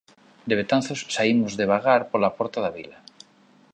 De 0.49 0.55
Betanzos 0.59 0.99
saímos 1.15 1.53
devagar 1.61 2.01
pola 2.11 2.33
Porta 2.37 2.59
da 2.65 2.73
Vila 2.77 2.97